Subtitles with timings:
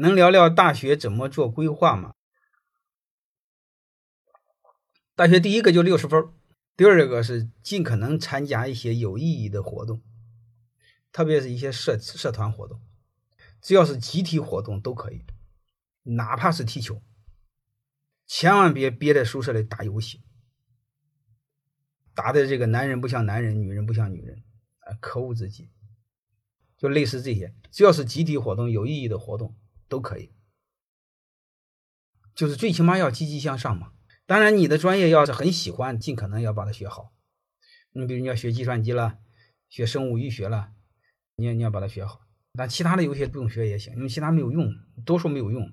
[0.00, 2.14] 能聊聊大学怎么做规划吗？
[5.14, 6.32] 大学第一个就六十分，
[6.74, 10.02] 第二个是尽可能参加一些有意义的活动，
[11.12, 12.80] 特别是一些社社团活动，
[13.60, 15.22] 只要是集体活动都可以，
[16.04, 17.02] 哪怕是踢球，
[18.26, 20.22] 千万别憋在宿舍里打游戏，
[22.14, 24.42] 打的这个男人不像男人，女人不像女人，
[24.78, 25.70] 啊，可恶至极。
[26.78, 29.54] 就类似这些，只要是集体活动、有意义的活动
[29.90, 30.30] 都可以，
[32.34, 33.92] 就是最起码要积极向上嘛。
[34.24, 37.12] 当然，你的专业要是很喜欢，尽可能要把它学好。
[37.92, 39.18] 你比如你要学计算机了，
[39.68, 40.70] 学生物医学了，
[41.34, 42.20] 你要你要把它学好。
[42.52, 44.72] 但其他的有些不用学也行，因为其他没有用，
[45.04, 45.72] 多数没有用。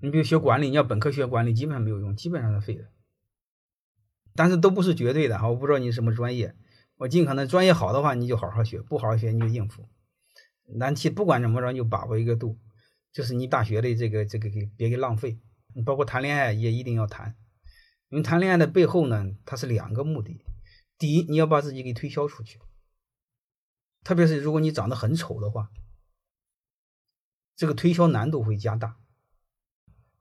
[0.00, 2.90] 你比如学管理，你要本科学管理，基本上没有用，基本上是废的。
[4.34, 6.56] 但是都不是绝对的哈，我不知道你什么专业，
[6.96, 9.86] 我尽可能专业好的话，你就好好学；不好好学，你就应付。
[10.64, 12.58] 难题不管怎么着，你就把握一个度，
[13.12, 15.38] 就是你大学的这个这个给别给浪费。
[15.74, 17.36] 你包括谈恋爱也一定要谈。
[18.08, 20.44] 因为谈恋爱的背后呢，它是两个目的。
[20.98, 22.60] 第一，你要把自己给推销出去，
[24.04, 25.70] 特别是如果你长得很丑的话，
[27.56, 28.98] 这个推销难度会加大。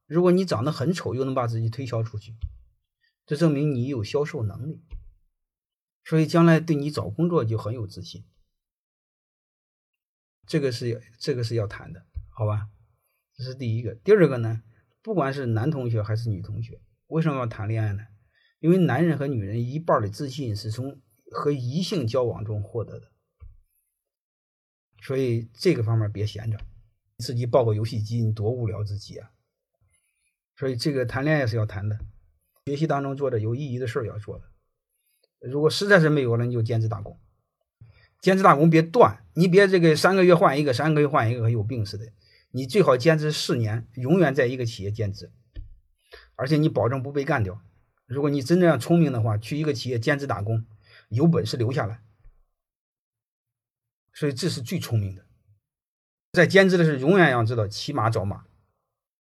[0.06, 2.34] 如果你长得很丑又能把自己推销出去，
[3.26, 4.82] 这证明你有销售能力，
[6.06, 8.26] 所以将来对你找工作就很有自信。
[10.48, 12.70] 这个是这个是要谈的，好吧？
[13.42, 13.96] 这是第一个。
[13.96, 14.62] 第二个呢，
[15.02, 16.80] 不管是男同学还是女同学。
[17.08, 18.04] 为什么要谈恋爱呢？
[18.60, 23.08] 因为男人和女人一半的自信是从和异性交往中获得的，
[25.02, 26.60] 所以这个方面别闲着，
[27.18, 29.32] 自己抱个游戏机，你多无聊至极啊！
[30.56, 31.98] 所以这个谈恋爱是要谈的，
[32.66, 34.46] 学习当中做的有意义的事要做的。
[35.40, 37.20] 如果实在是没有了，你就兼职打工，
[38.20, 42.06] 兼职打工别断，你别这个三个月换一个，三个月换一个，和有病似的。
[42.52, 45.32] 你最好坚持四年，永远在一个企业兼职。
[46.36, 47.62] 而且你保证不被干掉。
[48.06, 50.66] 如果你真这样聪明的话，去一个企业兼职打工，
[51.10, 52.02] 有本事留下来。
[54.14, 55.26] 所以这是最聪明的。
[56.34, 58.46] 在兼职的时候，永远要知道骑马找马。